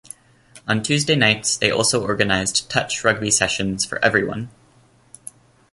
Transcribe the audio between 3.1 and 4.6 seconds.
sessions for everyone.